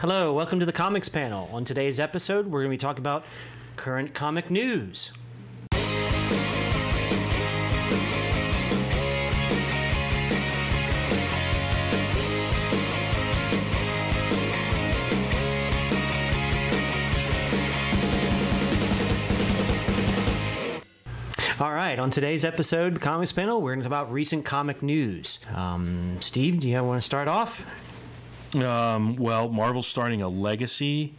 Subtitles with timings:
[0.00, 1.50] Hello, welcome to the Comics Panel.
[1.52, 3.22] On today's episode, we're going to be talking about
[3.76, 5.12] current comic news.
[21.60, 24.82] All right, on today's episode, the Comics Panel, we're going to talk about recent comic
[24.82, 25.40] news.
[25.54, 27.89] Um, Steve, do you want to start off?
[28.54, 31.14] Um, well, Marvel's starting a legacy.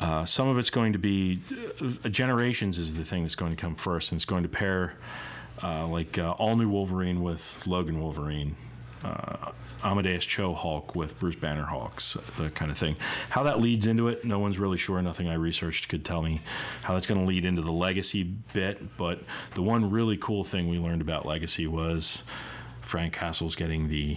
[0.00, 1.40] Uh, some of it's going to be
[1.80, 4.94] uh, Generations is the thing that's going to come first, and it's going to pair
[5.62, 8.54] uh, like uh, all new Wolverine with Logan Wolverine,
[9.02, 9.50] uh,
[9.82, 12.94] Amadeus Cho Hulk with Bruce Banner Hulks, the kind of thing.
[13.30, 15.02] How that leads into it, no one's really sure.
[15.02, 16.40] Nothing I researched could tell me
[16.82, 18.96] how that's going to lead into the legacy bit.
[18.96, 19.20] But
[19.54, 22.22] the one really cool thing we learned about legacy was
[22.88, 24.16] Frank Castle's getting the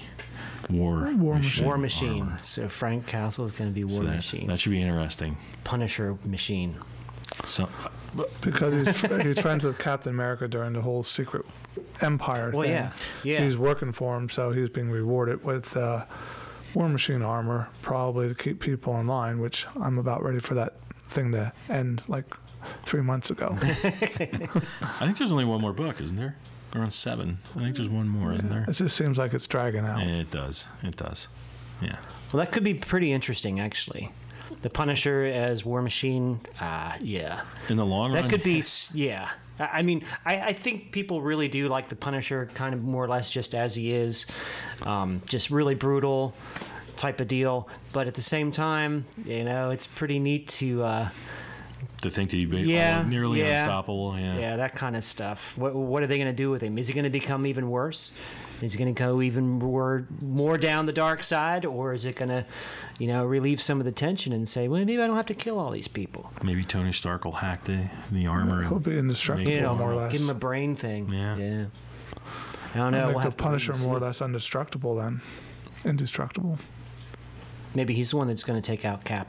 [0.69, 1.65] War, War Machine.
[1.65, 2.21] War Machine.
[2.21, 2.37] armor.
[2.39, 4.47] So Frank Castle is going to be War So that, Machine.
[4.47, 5.35] that should be interesting.
[5.65, 6.77] Punisher Machine.
[7.43, 7.67] So,
[8.39, 11.45] because he's he's friends with Captain America during the whole secret
[11.99, 12.71] empire Well, thing.
[12.71, 12.91] yeah,
[13.25, 13.41] yeah.
[13.43, 16.05] He's working for him, so he's being rewarded with uh,
[16.73, 19.41] War Machine armor, probably to keep people in line.
[19.41, 20.77] Which I'm about ready for that
[21.09, 22.23] thing to end like
[22.85, 23.49] three months ago.
[23.61, 26.37] I think there's only one more book, isn't there?
[26.75, 27.39] Or on seven.
[27.55, 28.65] I think there's one more, isn't there?
[28.67, 29.99] it just seems like it's dragging out.
[29.99, 30.65] Yeah, it does.
[30.83, 31.27] It does.
[31.81, 31.97] Yeah.
[32.31, 34.11] Well, that could be pretty interesting, actually.
[34.61, 36.39] The Punisher as War Machine.
[36.59, 37.41] Uh, yeah.
[37.69, 39.29] In the long run, That could be, yeah.
[39.59, 43.03] I I mean, I, I think people really do like the Punisher kind of more
[43.03, 44.25] or less just as he is,
[44.83, 46.33] um, just really brutal
[46.97, 47.67] type of deal.
[47.93, 51.09] But at the same time, you know, it's pretty neat to, uh,
[52.01, 53.59] to think that he'd be Yeah, nearly yeah.
[53.61, 54.15] unstoppable.
[54.17, 54.37] Yeah.
[54.37, 55.57] yeah, that kind of stuff.
[55.57, 56.77] What, what are they going to do with him?
[56.77, 58.11] Is he going to become even worse?
[58.61, 62.15] Is he going to go even more, more down the dark side, or is it
[62.15, 62.45] going to,
[62.99, 65.33] you know, relieve some of the tension and say, well, maybe I don't have to
[65.33, 66.31] kill all these people?
[66.43, 68.61] Maybe Tony Stark will hack the, the armor.
[68.63, 70.11] He'll And, be indestructible, You know, more or less.
[70.11, 71.09] give him a brain thing.
[71.11, 71.35] Yeah.
[71.37, 71.65] yeah.
[72.73, 73.07] I don't know.
[73.07, 75.21] Make We'll the have to wait Punisher more or less indestructible then.
[75.83, 76.59] Indestructible.
[77.73, 79.27] Maybe he's the one that's going to take out Cap.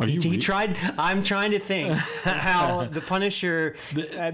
[0.00, 0.76] Are He, you he tried.
[0.98, 1.92] I'm trying to think
[2.24, 3.76] how the Punisher.
[4.18, 4.32] uh,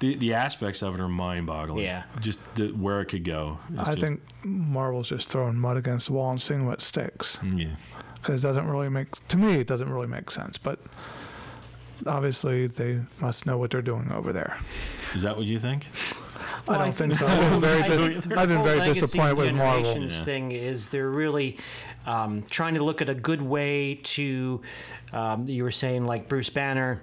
[0.00, 1.84] the, the aspects of it are mind boggling.
[1.84, 2.04] Yeah.
[2.20, 3.58] Just the, where it could go.
[3.76, 7.36] I just- think Marvel's just throwing mud against the wall and seeing what sticks.
[7.38, 7.68] Mm, Yeah.
[8.14, 10.78] because it doesn't really make to me it doesn't really make sense but
[12.06, 14.58] obviously they must know what they're doing over there
[15.14, 15.88] Is that what you think?
[16.66, 19.36] I Well, don't I think think so i've been very, dis- I've been very disappointed
[19.36, 20.24] with marvel generations Yeah.
[20.24, 21.58] thing is they're really
[22.06, 24.60] um, trying to look at a good way to.
[25.14, 27.00] Um, you were saying like Bruce Banner.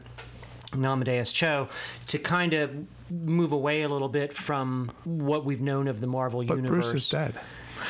[0.74, 1.70] and Amadeus Cho
[2.08, 2.70] to kind of
[3.10, 6.92] move away a little bit from what we've known of the Marvel but universe.
[6.92, 7.34] bruce is dead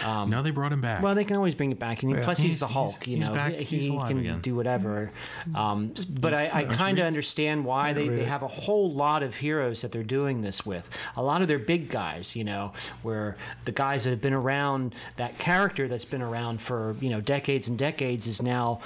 [0.03, 0.97] now they brought him back.
[0.97, 2.03] Um, Well, they can always bring it back.
[2.03, 2.23] I mean, Yeah.
[2.23, 2.91] plus he's, He's- the Hulk.
[3.03, 4.39] he's- you he's know, back- he he's alive can again.
[4.41, 5.11] do whatever.
[5.55, 9.35] Um, but I, I kind of understand why they, they have a whole lot of
[9.35, 10.89] heroes that they're doing this with.
[11.15, 13.35] A lot of their big guys, you know, where
[13.65, 17.67] the guys that have been around, that character that's been around for you know decades
[17.67, 18.79] and decades is now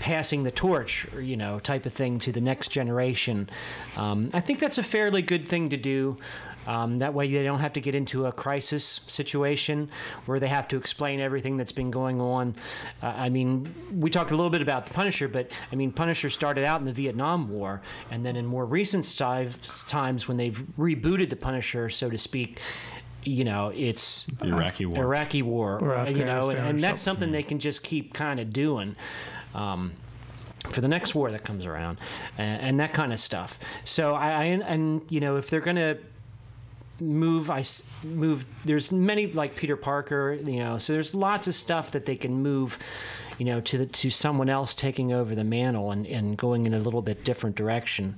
[0.00, 3.48] passing the torch, you know, type of thing to the next generation.
[3.96, 6.16] Um, I think that's a fairly good thing to do.
[6.66, 9.90] Um, that way, they don't have to get into a crisis situation
[10.26, 12.54] where they have to explain everything that's been going on.
[13.02, 16.30] Uh, I mean, we talked a little bit about the Punisher, but I mean, Punisher
[16.30, 19.48] started out in the Vietnam War, and then in more recent sti-
[19.88, 22.60] times, when they've rebooted the Punisher, so to speak,
[23.24, 25.04] you know, it's the Iraqi war.
[25.04, 27.22] Iraqi war, Or uh, you know, Afghanistan or and that's something.
[27.26, 28.96] something they can just keep kind of doing.
[29.54, 29.92] Um,
[30.70, 31.98] for the next war that comes around,
[32.38, 33.58] and, and that kind of stuff.
[33.84, 35.98] So I, I and you know if they're gonna
[37.00, 37.64] move, i
[38.04, 38.44] move.
[38.64, 40.78] There's many like Peter Parker, you know.
[40.78, 42.78] So there's lots of stuff that they can move,
[43.38, 46.74] you know, to the, to someone else taking over the mantle and, and going in
[46.74, 48.16] a little bit different direction.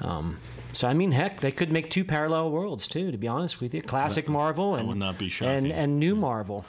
[0.00, 0.38] Um,
[0.72, 3.10] so I mean, heck, they could make two parallel worlds too.
[3.10, 6.64] To be honest with you, classic Marvel and would not be and and new Marvel.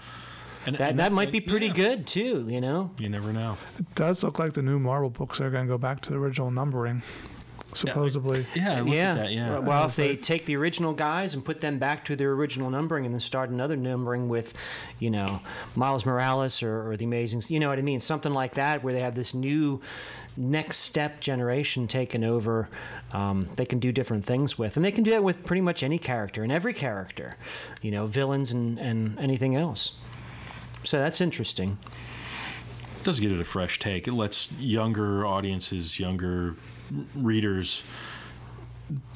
[0.66, 1.74] And, That and that might be pretty yeah.
[1.74, 2.46] good too.
[2.50, 2.92] You know.
[2.98, 3.58] You never know.
[3.78, 6.18] it does look like the new marvel books are going to go back to the
[6.18, 7.02] original numbering
[7.74, 9.12] supposedly Yeah, I yeah.
[9.12, 9.32] at that.
[9.32, 9.60] Yeah.
[9.60, 12.70] Well, if they like- take the original guys and put them back to their original
[12.70, 14.54] numbering, and then start another numbering with,
[15.00, 15.42] you know,
[15.76, 18.94] Miles Morales or, or the Amazing, you know what I mean, something like that, where
[18.94, 19.82] they have this new
[20.38, 22.70] next step generation taken over.
[23.12, 25.82] Um, they can do different things with, and they can do that with pretty much
[25.84, 27.36] any character and every character,
[27.82, 29.94] you know, villains and and anything else.
[30.84, 31.78] So that's interesting.
[33.00, 34.08] It does give it a fresh take.
[34.08, 36.56] It lets younger audiences, younger
[37.16, 37.82] readers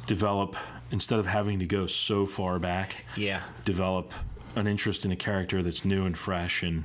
[0.08, 0.56] develop
[0.92, 3.06] instead of having to go so far back.
[3.18, 3.42] Yeah.
[3.66, 4.14] Develop
[4.56, 6.64] an interest in a character that's new and fresh.
[6.64, 6.84] And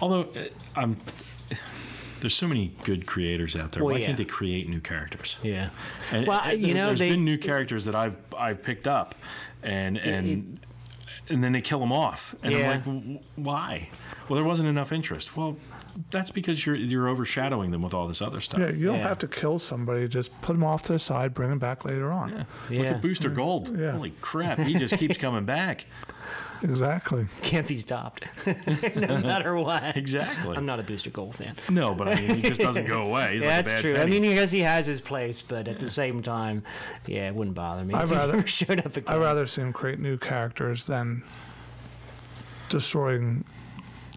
[0.00, 0.96] although uh, I'm,
[2.20, 3.84] there's so many good creators out there.
[3.84, 4.06] Well, Why yeah.
[4.06, 5.36] can't they create new characters?
[5.42, 5.70] Yeah.
[6.10, 9.14] And, well, and you know, there's they been new characters that I've I've picked up,
[9.62, 10.60] and and
[11.30, 12.58] and then they kill them off, and Yeah.
[12.60, 13.88] I'm like, "W- why?
[14.28, 15.36] Well, there wasn't enough interest.
[15.36, 15.56] Well,
[16.10, 18.60] that's because you're you're overshadowing them with all this other stuff.
[18.60, 19.08] Yeah, you don't Yeah.
[19.08, 20.06] have to kill somebody.
[20.08, 22.30] Just put them off to the side, bring them back later on.
[22.30, 22.36] Yeah.
[22.38, 22.90] Look Yeah.
[22.92, 23.76] at Booster Gold.
[23.78, 23.92] Yeah.
[23.92, 25.86] Holy crap, he just keeps coming back.
[26.62, 27.26] Exactly.
[27.42, 28.24] can't be stopped,
[28.96, 29.96] no matter what.
[29.96, 30.56] Exactly.
[30.56, 31.54] I'm not a Booster Gold fan.
[31.70, 33.34] No, but I mean, he just doesn't go away.
[33.34, 33.94] He's Yeah, like a that's bad true.
[33.94, 34.16] penny.
[34.16, 36.62] I mean, because he has his place, but at the same time,
[37.06, 39.14] yeah, it wouldn't bother me I'd if he rather- never showed up again.
[39.14, 41.22] I'd rather see him create new characters than
[42.68, 43.44] destroying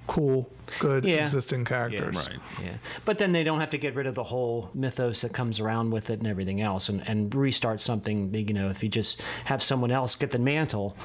[0.08, 0.50] cool,
[0.80, 1.24] good Yeah.
[1.24, 2.16] existing characters.
[2.16, 2.40] Yeah, right.
[2.62, 2.74] Yeah,
[3.06, 5.92] but then they don't have to get rid of the whole mythos that comes around
[5.92, 8.34] with it and everything else, and, and restart something.
[8.34, 10.98] You know, if you just have someone else get the mantle,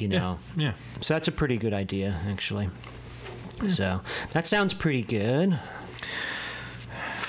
[0.00, 0.38] you know.
[0.56, 0.72] Yeah.
[1.00, 2.68] So that's a pretty good idea, actually.
[3.68, 4.00] So
[4.32, 5.58] that sounds pretty good.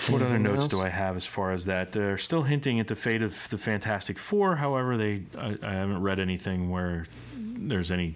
[0.08, 0.72] What other notes else?
[0.72, 1.92] do I have as far as that?
[1.92, 4.56] They're still hinting at the fate of the Fantastic Four.
[4.56, 8.16] However, they I, I haven't read anything where there's any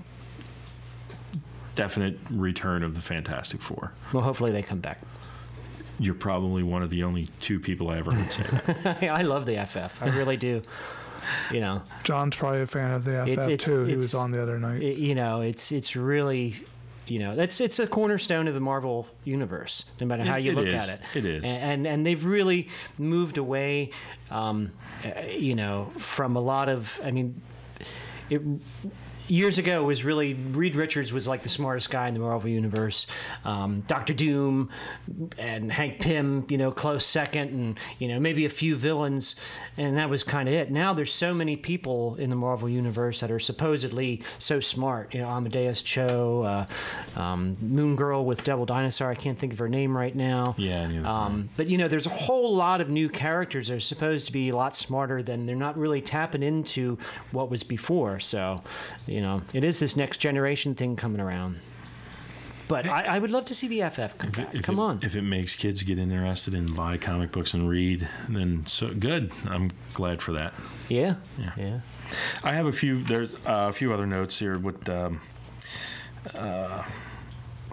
[1.75, 3.92] definite return of the Fantastic Four.
[4.13, 5.02] Well, hopefully they come back.
[6.00, 8.44] You're probably one of the only two people I ever heard say
[8.84, 9.04] that.
[9.04, 10.02] I love the FF.
[10.02, 10.62] I really do.
[11.51, 13.86] You know, John's probably a fan of the FF It's- it's- too.
[13.86, 14.81] He was on the other night.
[14.81, 16.56] it, you know, it's it's really,
[17.07, 19.86] you know, that's it's a cornerstone of the Marvel universe.
[20.01, 20.74] No matter how It- you it look is.
[20.89, 21.44] at it, It is.
[21.45, 23.92] and and, and they've really moved away,
[24.31, 24.72] um,
[25.06, 27.00] uh, you know, from a lot of.
[27.04, 27.42] I mean,
[28.30, 28.42] it
[29.27, 33.07] years ago was really Reed Richards was like the smartest guy in the Marvel universe.
[33.44, 34.69] Um, Doctor Doom
[35.38, 39.36] and Hank Pym, you know, close second, and you know maybe a few villains,
[39.77, 40.72] and that was kind of it.
[40.72, 45.13] Now there's so many people in the Marvel universe that are supposedly so smart.
[45.13, 46.68] You know, Amadeus Cho,
[47.16, 49.10] uh, um, Moon Girl with Devil Dinosaur.
[49.10, 50.56] I can't think of her name right now.
[50.57, 54.28] Yeah, Um, but you know, there's a whole lot of new characters that are supposed
[54.28, 56.98] to be a lot smarter than they're not really tapping into
[57.31, 58.19] what was before.
[58.19, 58.62] So,
[59.07, 61.60] you know, it is this next generation thing coming around.
[62.68, 64.56] But I, I would love to see the FF come back.
[64.56, 65.00] If Come it, on.
[65.04, 69.32] If it makes kids get interested and buy comic books and read, then so good.
[69.46, 70.54] I'm glad for that.
[70.90, 71.16] yeah.
[71.38, 71.52] Yeah.
[71.58, 71.80] Yeah.
[72.44, 73.04] I have a few.
[73.04, 74.58] There's uh, a few other notes here.
[74.58, 75.22] With um,
[76.34, 76.84] uh,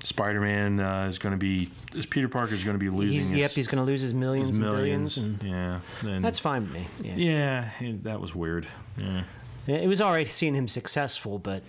[0.02, 1.70] Spider-Man uh, is going to be.
[1.94, 4.02] Is Peter Parker is going to be losing He's, his, yep, he's going to lose
[4.02, 5.14] his millions, his and millions.
[5.16, 5.40] billions.
[5.42, 6.86] And yeah, and, that's fine with me.
[7.02, 7.70] Yeah.
[7.80, 7.92] yeah.
[8.02, 8.66] That was weird.
[8.98, 9.24] Yeah,
[9.66, 11.62] It was all right seeing him successful, but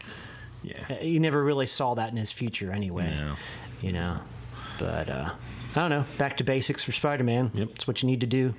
[0.64, 0.84] yeah.
[0.90, 3.06] uh, you never really saw that in his future anyway.
[3.06, 3.36] No.
[3.82, 4.18] You know.
[4.80, 5.34] But, uh,
[5.76, 6.06] I don't know.
[6.18, 7.52] Back to basics for Spider Man.
[7.54, 7.68] Yep.
[7.70, 8.56] That's what you need to do.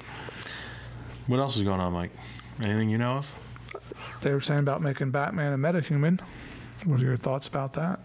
[1.27, 2.13] What else is going on, Mike?
[2.61, 3.35] Anything you know of?
[4.21, 6.21] They were saying about making Batman a metahuman.
[6.85, 8.00] What are your thoughts about that?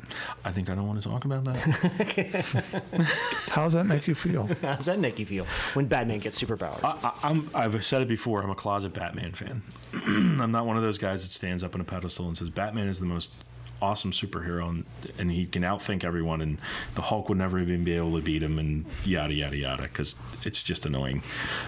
[0.46, 1.58] I think I don't want to talk about that.
[3.50, 4.48] How does that make you feel?
[4.62, 6.84] How does that make you feel when Batman gets superpowers?
[6.84, 8.42] I, I, I'm, I've said it before.
[8.42, 9.64] I'm a closet Batman fan.
[9.94, 12.88] I'm not one of those guys that stands up on a pedestal and says Batman
[12.88, 13.44] is the most
[13.82, 14.86] awesome superhero and,
[15.18, 16.58] and he can outthink everyone and
[16.96, 20.16] the Hulk would never even be able to beat him and yada yada yada because
[20.46, 21.24] it's just annoying.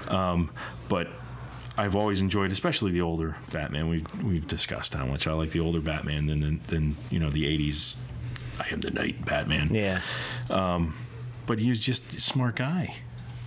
[0.07, 0.51] Um,
[0.89, 1.07] but
[1.77, 3.89] I've always enjoyed, especially the older Batman.
[3.89, 7.29] We've we've discussed how much I like the older Batman than than, than you know
[7.29, 7.95] the '80s.
[8.59, 10.01] I am the Night Batman yeah.
[11.47, 12.95] but he was just a smart guy.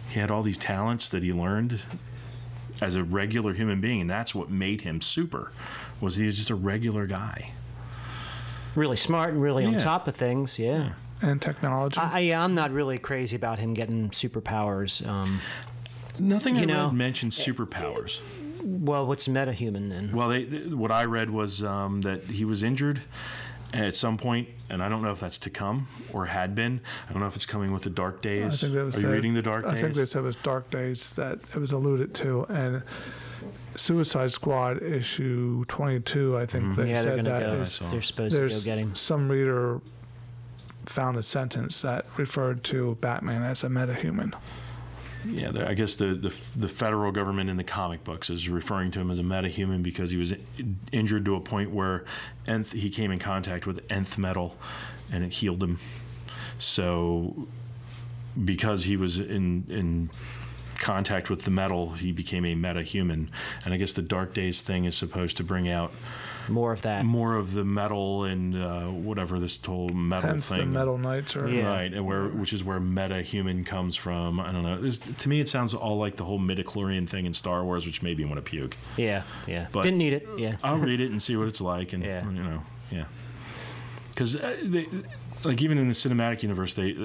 [0.08, 1.82] He had all these talents that he learned
[2.81, 5.52] as a regular human being, and that's what made him super.
[6.00, 7.52] Was he was just a regular guy?
[8.74, 10.58] Really smart and really on top of things.
[10.58, 10.94] Yeah.
[11.22, 11.98] And technology.
[11.98, 15.06] I, I, yeah, I'm not really crazy about him getting superpowers.
[15.06, 15.40] Um,
[16.18, 18.20] Nothing You I know, read mentioned superpowers.
[18.62, 20.12] well, what's metahuman then?
[20.12, 23.00] Well, they, what I read was um, that he was injured
[23.72, 26.80] at some point, and I don't know if that's to come or had been.
[27.08, 28.54] I don't know if it's coming with the Dark Days.
[28.54, 29.80] I think that was Are you reading the Dark I Days?
[29.80, 32.82] think they said it was Dark Days that it was alluded to, and
[33.76, 36.38] Suicide Squad issue 22.
[36.38, 37.52] I think they yeah, they're said that go.
[37.54, 38.94] is- They're supposed to go there's get him.
[38.94, 39.80] some reader
[40.86, 44.32] found a sentence that referred to Batman as a metahuman.
[45.26, 48.90] Yeah, the, I guess the, the the federal government in the comic books is referring
[48.93, 50.34] to him as a metahuman because he was
[50.93, 52.04] injured to a point where
[52.46, 54.56] nth, he came in contact with nth metal,
[55.12, 55.78] and it healed him.
[56.58, 57.48] So,
[58.44, 60.10] because he was in in
[60.78, 63.28] contact with the metal, he became a metahuman.
[63.64, 65.93] And I guess the Dark Days thing is supposed to bring out
[66.48, 67.05] More of that.
[67.05, 70.58] more of the metal and uh, whatever this whole metal Hence thing.
[70.60, 71.48] the Metal Knights are.
[71.48, 71.67] Yeah.
[71.67, 74.39] Right, and where which is where meta human comes from.
[74.41, 74.81] I don't know.
[74.81, 78.03] This, to me, it sounds all like the whole midichlorian thing in Star Wars, which
[78.03, 78.77] made me want to puke.
[78.96, 79.67] Yeah, yeah.
[79.72, 80.29] But- Didn't need it.
[80.36, 80.56] Yeah.
[80.63, 82.24] I'll read it and see what it's like, and Yeah.
[82.31, 83.05] you know, yeah.
[84.10, 84.86] Because uh, they,
[85.43, 86.96] like even in the cinematic universe, they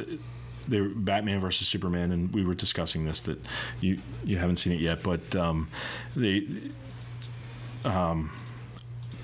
[0.68, 3.40] they were Batman versus Superman, and we were discussing this that
[3.82, 5.68] you you haven't seen it yet, but um,
[6.16, 6.46] they
[7.86, 8.30] um,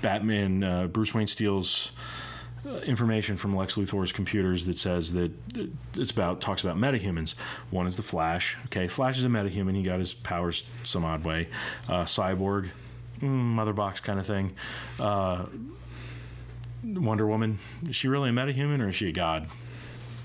[0.02, 1.92] Batman uh, Bruce Wayne steals
[2.66, 5.32] uh, information from Lex Luthor's computers that says that
[5.96, 7.34] it's about talks about metahumans.
[7.70, 8.56] One is the Flash.
[8.66, 9.74] Okay, Flash is a metahuman.
[9.74, 11.48] He got his powers some odd way.
[11.88, 12.68] Uh, Cyborg,
[13.20, 14.54] mm, mother box kind of thing.
[14.98, 15.46] Uh,
[16.82, 17.58] Wonder Woman.
[17.88, 19.48] Is she really a metahuman or is she a god?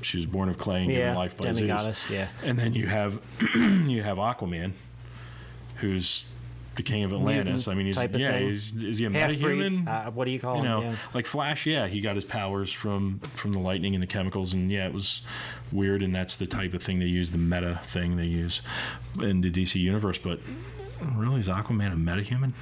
[0.01, 2.09] She was born of clay and given Yeah, life by Zeus.
[2.09, 2.27] Yeah.
[2.43, 3.21] And then you have
[3.55, 4.71] you have Aquaman,
[5.75, 6.23] who's
[6.75, 7.67] the king of Atlantis.
[7.67, 8.47] I mean, he's type of yeah, thing.
[8.47, 9.87] is, is he a Half metahuman?
[9.87, 10.65] Uh, what do you call you him?
[10.65, 10.95] know, Yeah.
[11.13, 14.71] like Flash, yeah, he got his powers from from the lightning and the chemicals, and
[14.71, 15.21] yeah, it was
[15.71, 18.61] weird, and that's the type of thing they use, the meta thing they use
[19.21, 20.17] in the DC universe.
[20.17, 20.39] But
[21.15, 22.53] really, is Aquaman a metahuman?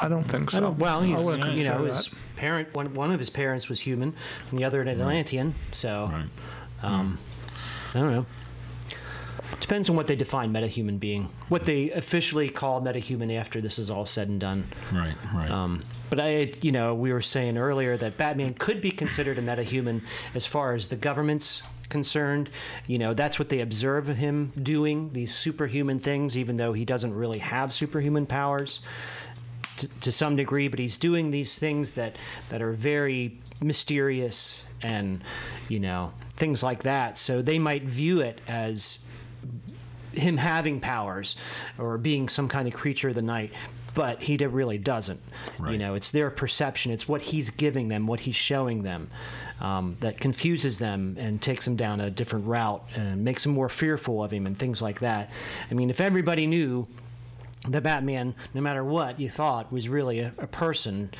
[0.00, 0.60] I don't think I so.
[0.60, 2.14] don't- well, he's wouldn't you know consider his that.
[2.36, 2.74] parent.
[2.74, 4.14] One one of his parents was human,
[4.50, 5.54] and the other an Atlantean.
[5.72, 6.24] So Right.
[6.82, 7.18] um,
[7.94, 8.26] I don't know.
[9.60, 11.28] Depends on what they define metahuman being.
[11.48, 14.66] What they officially call metahuman after this is all said and done.
[14.92, 15.14] Right.
[15.34, 15.50] Right.
[15.50, 19.42] Um, but I, you know, we were saying earlier that Batman could be considered a
[19.42, 20.02] metahuman
[20.34, 22.50] as far as the government's concerned.
[22.86, 27.14] You know, that's what they observe him doing these superhuman things, even though he doesn't
[27.14, 28.80] really have superhuman powers
[29.78, 30.68] to, to some degree.
[30.68, 32.16] But he's doing these things that
[32.50, 35.22] that are very mysterious and
[35.68, 37.16] you know things like that.
[37.18, 38.98] So they might view it as
[40.18, 41.36] him having powers
[41.78, 43.52] or being some kind of creature of the night
[43.94, 45.20] but he really doesn't.
[45.68, 46.90] You know it's their perception.
[46.90, 49.08] It's what he's giving them what he's showing them
[49.60, 53.68] um, that confuses them and takes them down a different route and makes them more
[53.68, 55.30] fearful of him and things like that.
[55.70, 56.86] I mean if everybody knew
[57.66, 61.10] the batman no matter what you thought was really a, a person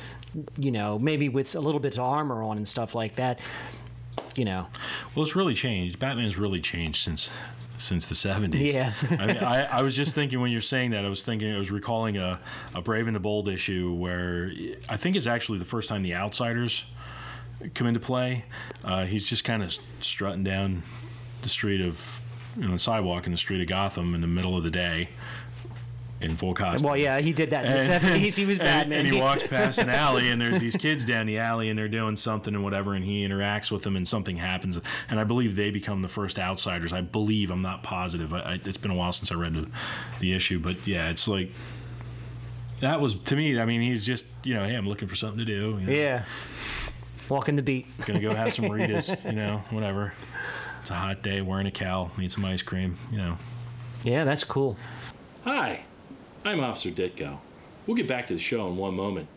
[0.57, 3.39] you know maybe with a little bit of armor on and stuff like that
[4.35, 4.67] you know.
[5.13, 5.99] Well, it's really changed.
[5.99, 7.29] Batman's really changed since
[7.85, 8.73] since the seventies.
[8.73, 8.93] Yeah.
[9.09, 11.59] I mean, I, I was just thinking when you're saying that, I was thinking I
[11.59, 12.39] was recalling a,
[12.73, 14.51] a Brave and the Bold issue where
[14.89, 16.83] I think it's actually the first time the Outsiders
[17.73, 18.45] come into play.
[18.83, 20.83] Uh, he's just kind of strutting down
[21.41, 22.19] the street of
[22.57, 25.09] you know the sidewalk in the street of Gotham in the middle of the day
[26.21, 26.87] in full costume.
[26.87, 29.43] well yeah he did that in the And- 70s he was and- And, he walks
[29.47, 32.63] past an alley, and there's these kids down the alley, and they're doing something and
[32.63, 34.79] whatever, and he interacts with them, and something happens,
[35.09, 36.93] and I believe they become the first outsiders.
[36.93, 38.33] I believe I'm not positive.
[38.33, 39.67] I, I, it's been a while since I read the,
[40.19, 41.51] the issue, but yeah, it's like
[42.79, 43.59] that was to me.
[43.59, 45.77] I mean, he's just you know, hey, I'm looking for something to do.
[45.81, 46.23] You know, Yeah.
[47.27, 47.87] Walking the beat.
[48.05, 50.13] gonna go have some Ritas, you know, whatever.
[50.81, 53.37] It's a hot day, wearing a cowl, need some ice cream, you know.
[54.03, 54.77] Yeah, that's cool.
[55.43, 55.83] Hi,
[56.47, 57.39] I'm Officer Ditko.
[57.87, 59.27] We'll get back to the show in one moment.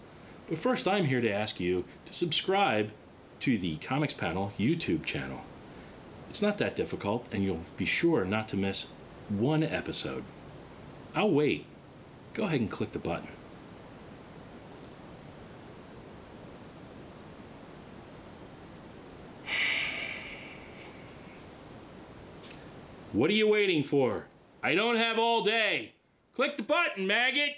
[0.47, 2.91] But first, I'm here to ask you to subscribe
[3.41, 5.41] to the Comics Panel YouTube channel.
[6.29, 8.91] It's not that difficult, and you'll be sure not to miss
[9.31, 10.23] one episode.
[11.15, 11.65] I'll wait.
[12.35, 13.29] Go ahead and click the button.
[23.13, 24.27] What are you waiting for?
[24.63, 25.95] I don't have all day.
[26.39, 27.51] Click the button, maggot!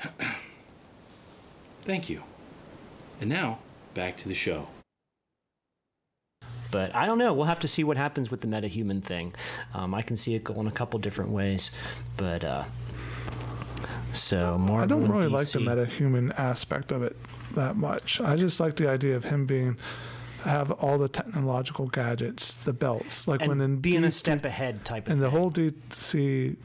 [1.82, 2.22] Thank you.
[3.20, 3.58] And now,
[3.94, 4.68] back to the show.
[6.70, 7.32] But I don't know.
[7.32, 9.34] We'll have to see what happens with the metahuman thing.
[9.74, 11.72] Um, I can see it going a couple different ways.
[12.16, 12.62] But, uh,
[14.12, 15.66] so Marvel I don't and really like the DC.
[15.66, 17.16] metahuman aspect of it
[17.56, 18.20] that much.
[18.20, 19.76] I just like the idea of him being
[20.46, 25.06] have all the technological gadgets, the belts, like when in being a step ahead type
[25.06, 26.56] of in the whole DC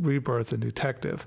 [0.00, 1.26] rebirth and Detective,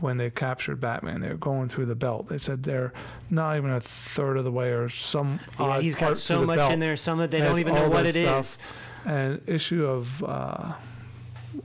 [0.00, 2.28] when they captured Batman, they were going through the belt.
[2.28, 2.92] They said they're
[3.30, 6.72] not even a third of the way or some yeah, he's got so much belt.
[6.72, 6.96] in there.
[6.96, 8.58] Some that they Has don't even know what it is.
[9.04, 10.72] An issue of uh,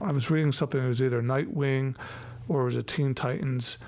[0.00, 0.82] I was reading something.
[0.82, 1.96] It was either Nightwing
[2.48, 3.78] or it was a Teen Titans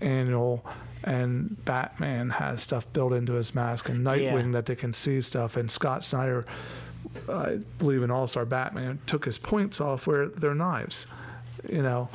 [0.00, 0.64] annual,
[1.08, 4.50] and Batman has stuff built into his mask, and Nightwing Yeah.
[4.52, 5.56] that they can see stuff.
[5.56, 6.44] And Scott Snyder,
[7.28, 11.06] I believe in All Star Batman, took his points off where they're knives.
[11.68, 12.08] You know,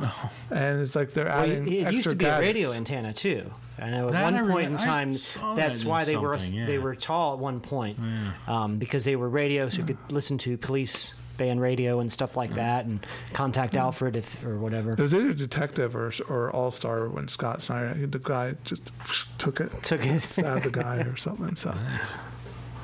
[0.52, 3.52] and it's like they're Well, adding it extra used to be a radio antenna too.
[3.78, 5.36] I know at That one I point re- in time, that's
[5.82, 8.00] that why they were something, they were tall at one point
[8.48, 12.38] um, because they were radio, so you could listen to police band radio and stuff
[12.38, 12.60] like mm-hmm.
[12.60, 13.84] that, and contact mm-hmm.
[13.84, 14.94] Alfred if or whatever.
[14.94, 18.92] It was either Detective or or All Star when Scott Snyder, the guy just
[19.38, 20.20] took it, Took it.
[20.20, 21.56] stabbed the guy or something.
[21.56, 21.74] So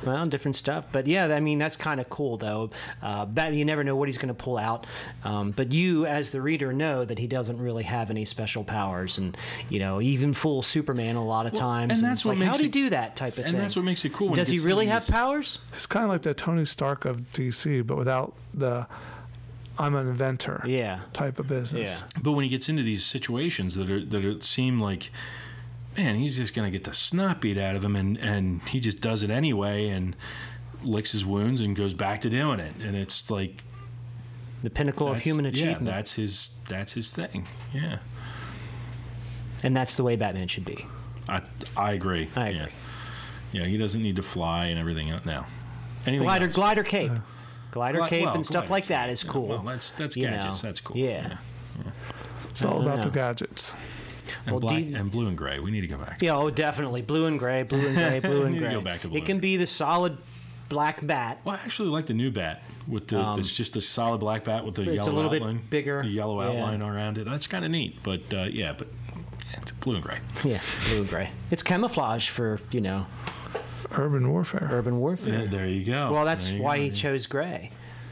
[0.05, 0.85] well, different stuff.
[0.91, 2.69] But yeah, I mean that's kind of cool though.
[3.01, 4.85] Uh, Bat- you never know what he's going to pull out.
[5.23, 9.17] Um, but you, as the reader, know that he doesn't really have any special powers,
[9.17, 9.35] and
[9.69, 11.91] you know even fool Superman a lot of Well, times.
[11.91, 13.55] and and that's what like, how do you do that type of and thing?
[13.55, 14.33] And that's what makes it cool.
[14.35, 15.59] Does it he gets really have powers?
[15.75, 18.87] It's kind of like the Tony Stark of DC, but without the
[19.77, 20.99] "I'm an inventor" Yeah.
[21.13, 22.01] type of business.
[22.15, 22.21] Yeah.
[22.21, 25.11] But when he gets into these situations that are that are, seem like,
[26.03, 29.01] man, he's just gonna get the snot beat out of him, and and he just
[29.01, 30.15] does it anyway, and
[30.83, 33.63] licks his wounds and goes back to doing it, and it's like
[34.63, 37.47] The pinnacle of that's- human Yeah, achievement, that's his that's his thing.
[37.73, 37.99] Yeah,
[39.63, 40.85] and that's the way Batman should be.
[41.27, 41.41] I
[41.75, 42.29] I agree.
[42.35, 42.61] I yeah.
[42.61, 42.71] agree.
[43.51, 45.45] Yeah, he doesn't need to fly and everything else now.
[46.05, 46.55] Anything Glider, else?
[46.55, 47.19] glider cape, uh,
[47.71, 48.89] glider Gli- cape, well, and stuff glider like cape.
[48.89, 49.47] that is Yeah, cool.
[49.47, 50.63] well, that's that's you gadgets.
[50.63, 50.69] know.
[50.69, 50.97] That's cool.
[50.97, 51.37] Yeah.
[52.51, 53.73] It's all I don't about the gadgets.
[54.45, 55.59] And Well, black do you- and blue and gray.
[55.59, 56.21] We need to go back.
[56.21, 57.01] Yeah, oh, definitely.
[57.01, 58.71] Blue and gray, blue and gray, blue and gray.
[58.71, 60.17] go back to blue it can be the solid
[60.69, 61.39] black bat.
[61.43, 63.19] Well, I actually like the new bat with the.
[63.19, 65.61] Um, it's just a solid black bat with the it's a yellow little bit outline,
[65.69, 66.59] bigger, the yellow yeah.
[66.59, 67.25] outline around it.
[67.25, 68.01] That's kind of neat.
[68.03, 68.87] But uh, yeah, but
[69.51, 70.19] yeah, it's blue and gray.
[70.43, 71.31] Yeah, blue and gray.
[71.51, 73.07] It's camouflage for, you know,
[73.91, 74.69] Urban warfare.
[74.71, 75.41] urban warfare.
[75.41, 76.11] Yeah, there you go.
[76.11, 76.83] Well, that's why go.
[76.83, 77.71] he chose gray.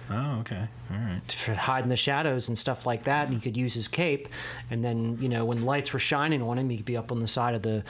[0.10, 0.68] Oh, okay.
[0.92, 1.32] All right.
[1.32, 3.26] For hiding the shadows and stuff like that.
[3.26, 4.30] And he could use his cape.
[4.72, 7.20] And then, you know, when lights were shining on him, he could be up on
[7.20, 7.84] the side of the,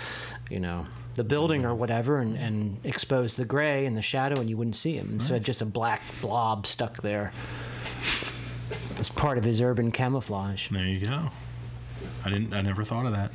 [0.50, 4.50] you know, the building or whatever and, and expose the gray and the shadow and
[4.50, 5.10] you wouldn't see him.
[5.14, 7.32] Instead of just a black blob stuck there.
[9.00, 10.70] It's part of his urban camouflage.
[10.70, 11.30] There you go.
[12.26, 12.54] I didn't.
[12.54, 13.32] I never thought of that.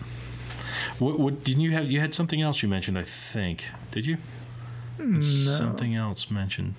[0.98, 1.18] What?
[1.18, 1.44] What?
[1.44, 1.90] Didn't you have?
[1.90, 2.98] You had something else you mentioned.
[2.98, 3.64] I think.
[3.90, 4.18] Did you?
[5.20, 6.74] Something else mentioned.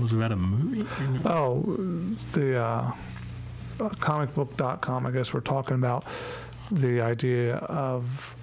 [0.00, 0.86] Was it about a movie?
[1.24, 1.62] Oh,
[2.32, 2.92] the uh,
[3.80, 6.04] uh, comicbook.com, I guess we're talking about
[6.70, 8.34] the idea of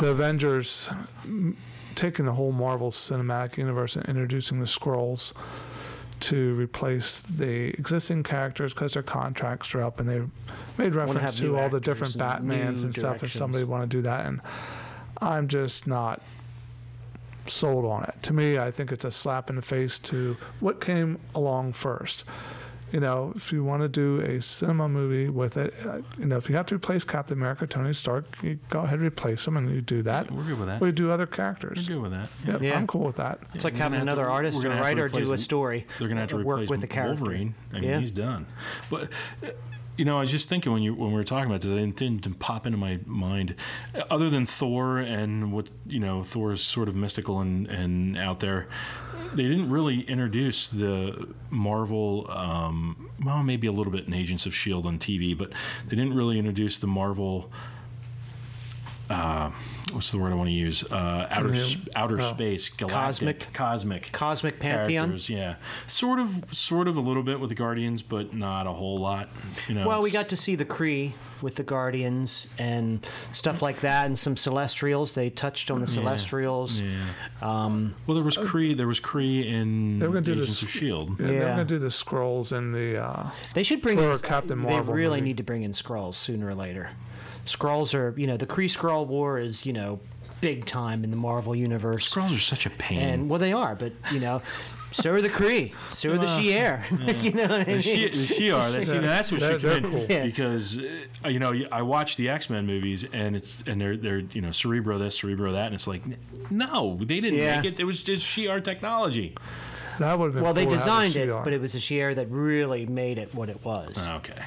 [0.00, 0.90] the Avengers
[1.94, 5.32] taking the whole Marvel Cinematic Universe and introducing the Skrulls
[6.20, 10.20] to replace the existing characters because their contracts are up and they
[10.76, 13.64] made reference have to all the different actors and Batmans new and stuff if somebody
[13.64, 14.26] want to do that.
[14.26, 14.40] And
[15.20, 16.20] I'm just not
[17.46, 18.14] sold on it.
[18.24, 22.24] To me, I think it's a slap in the face to what came along first.
[22.92, 26.36] You know, if you want to do a cinema movie with it, uh, you know,
[26.38, 29.56] if you have to replace Captain America, Tony Stark, you go ahead and replace him,
[29.56, 30.28] and you do that.
[30.28, 30.80] We're good with that.
[30.80, 31.88] We do other characters.
[31.88, 32.28] We're good with that.
[32.48, 32.76] Yep, Yeah.
[32.76, 33.38] I'm cool with that.
[33.54, 35.38] It's like having have to- another we're artist or gonna have to writer do a
[35.38, 35.86] story.
[36.00, 37.22] They're going to have to replace work with the character.
[37.22, 37.54] Wolverine.
[37.72, 38.00] I mean, Yeah.
[38.00, 38.46] he's done.
[38.90, 39.10] But
[39.44, 39.50] uh,
[40.00, 41.94] you know, I was just thinking when you when we were talking about this, it
[41.94, 43.54] didn't, pop into my mind.
[44.10, 48.40] Other than Thor and what you know, Thor is sort of mystical and and out
[48.40, 48.66] there.
[49.34, 52.30] They didn't really introduce the Marvel.
[52.30, 55.52] Um, well, maybe a little bit in Agents of Shield on TV, but
[55.86, 57.52] they didn't really introduce the Marvel.
[59.10, 59.50] Uh,
[59.92, 60.84] what's the word I want to use?
[60.84, 61.62] Uh, outer Yeah.
[61.62, 62.32] s- outer Oh.
[62.32, 63.52] space, galactic, Cosmic.
[63.52, 65.18] cosmic, Cosmic Pantheon.
[65.26, 65.56] yeah,
[65.88, 69.28] sort of, sort of a little bit with the Guardians, but not a whole lot.
[69.68, 73.80] You know, Well, we got to see the Kree with the Guardians and stuff like
[73.80, 75.14] that, and some Celestials.
[75.14, 76.78] They touched on the Celestials.
[76.78, 77.00] Yeah.
[77.42, 78.76] Um, Well, there was Kree.
[78.76, 81.16] There was Kree in They were gonna do Agents this- of Shield.
[81.18, 83.02] Yeah, They're going to do the Skrulls and the.
[83.02, 83.96] Uh, they should bring.
[83.96, 85.20] For in- a Captain They really movie.
[85.22, 86.90] need to bring in Skrulls sooner or later.
[87.46, 90.00] Skrulls are, you know, the Kree Skrull War is, you know,
[90.40, 92.10] big time in the Marvel universe.
[92.12, 92.98] Skrulls are such a pain.
[93.00, 94.40] And well, they are, but you know,
[94.92, 97.24] so are the Kree, so are the Well, Shi'ar.
[97.24, 98.10] you know what I the mean?
[98.10, 100.06] The Shi'ar, they, see, now that's what They're- should they're cool.
[100.08, 100.24] Yeah.
[100.24, 100.78] because
[101.24, 104.40] uh, you know I watch the X Men movies and it's and they're they're you
[104.40, 106.02] know Cerebro this Cerebro that and it's like
[106.50, 107.60] no they didn't Yeah.
[107.60, 109.36] make it it was just Shi'ar technology.
[110.00, 111.74] that would have been well, they cool to have a designed it, but it was
[111.74, 113.96] a Shi'ar that really made it what it was.
[114.16, 114.42] Okay,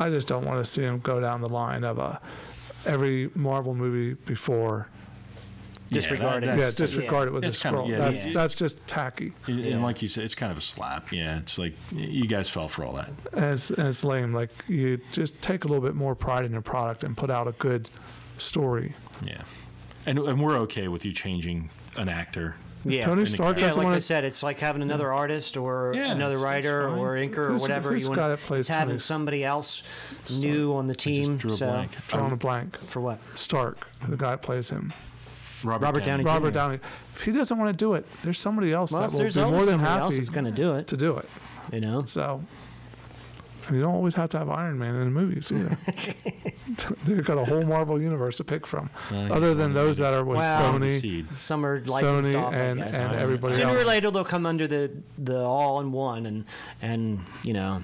[0.00, 2.20] I just don't want to see them go down the line of a
[2.86, 4.88] every Marvel movie before.
[5.88, 6.52] Disregard yeah, it.
[6.52, 7.88] yeah, that's- disregard it with that's the kind of- Skrull.
[7.90, 8.32] yeah, that's yeah.
[8.32, 9.32] that's just tacky.
[9.46, 11.12] and like you said, it's kind of a slap.
[11.12, 13.10] Yeah, it's like you guys fell for all that.
[13.32, 14.32] And it's, and it's lame.
[14.32, 17.46] Like you just take a little bit more pride in your product and put out
[17.48, 17.90] a good
[18.38, 18.94] story.
[19.22, 19.42] Yeah,
[20.06, 22.54] and and we're okay with you changing an actor.
[22.84, 23.04] Yeah.
[23.04, 23.60] Tony Stark character.
[23.60, 24.06] Yeah, doesn't like I want to.
[24.06, 26.98] said, it's like having another artist or Yeah, another it's- it's writer fine.
[26.98, 28.40] or inker or whatever who's you the guy want.
[28.40, 29.82] that plays It's having Tony somebody else
[30.30, 31.36] new on the I just team.
[31.36, 31.92] drew a so blank.
[32.08, 32.78] Drawing I- a blank.
[32.80, 33.18] for what?
[33.34, 34.92] Stark, the guy that plays him,
[35.62, 36.38] Robert, Robert Downey Downey.
[36.38, 36.78] Robert Downey.
[37.14, 39.42] If he doesn't want to do it, there's somebody else Well, that will there's be
[39.42, 40.86] more than somebody else happy that's going to do it.
[40.86, 41.28] to do it.
[41.72, 42.04] You know.
[42.06, 42.42] So
[43.70, 45.76] you don't always have to have Iron Man in the movies either.
[47.04, 50.24] They've got a whole Marvel universe to pick from, Uh, other than those that are
[50.24, 51.00] with Well- Sony.
[51.00, 51.34] Seed.
[51.34, 52.94] Some are licensed Sony off, and- I guess.
[52.96, 56.26] and I don't everybody Sooner or later, they'll come under the the all in one,
[56.26, 56.44] and
[56.82, 57.82] and you know,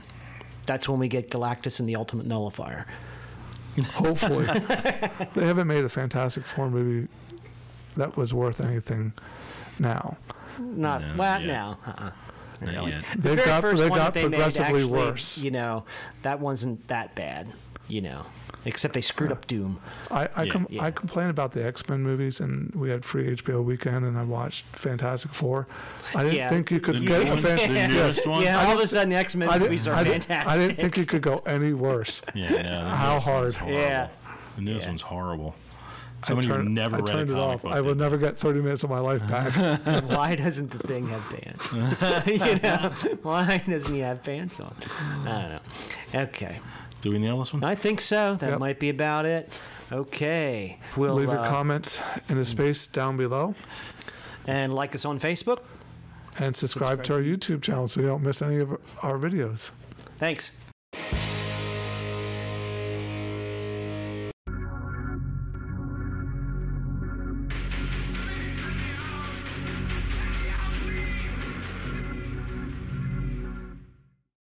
[0.67, 2.87] that's when we get Galactus and the Ultimate Nullifier.
[3.95, 4.47] Hopefully,
[5.35, 7.09] they haven't made a Fantastic Four movie
[7.97, 9.13] that was worth anything
[9.79, 10.17] now.
[10.59, 11.47] Not No, well yeah.
[11.47, 11.79] now.
[11.87, 12.11] Uh-uh.
[12.61, 12.91] Not Really.
[12.93, 13.05] yet.
[13.13, 15.39] The They've very got- first they've one got that they made progressively actually, worse.
[15.39, 15.85] You know,
[16.23, 17.49] that wasn't that bad.
[17.89, 18.27] You know,
[18.65, 19.79] except they screwed up Doom.
[20.11, 20.51] I I, Yeah.
[20.53, 20.85] com- Yeah.
[20.85, 24.25] I complain about the X Men movies, and we had free HBO weekend, and I
[24.25, 25.69] watched Fantastic Four.
[26.13, 26.49] I didn't Yeah.
[26.49, 27.37] think you could The new get a one?
[27.39, 28.43] fan- The newest one?
[28.43, 30.49] Yeah, all of a sudden the X Men movies are I, fantastic.
[30.49, 32.23] I didn't think you could go any worse.
[32.35, 32.89] Yeah, no.
[32.89, 33.55] How hard?
[33.69, 34.09] Yeah.
[34.57, 34.91] The newest Yeah.
[34.91, 35.55] one's horrible.
[36.27, 37.63] I Someone who turned- never I read a turned it off.
[37.63, 37.73] book.
[37.73, 39.53] I will never get 30 minutes of my life back.
[40.11, 41.73] Why doesn't the thing have pants?
[42.27, 44.75] you know, why doesn't he have pants on?
[45.25, 45.51] I don't
[46.15, 46.21] know.
[46.23, 46.59] Okay,
[47.01, 47.63] Do we nail this one?
[47.63, 48.35] I think so.
[48.37, 48.59] That Yep.
[48.59, 49.51] might be about it.
[49.93, 53.55] Okay, we'll Leave your uh, comments in the space down below,
[54.49, 55.61] and like us on Facebook.
[56.39, 58.71] and subscribe to our YouTube channel so you don't miss any of
[59.03, 59.71] our videos.
[60.19, 60.59] Thanks.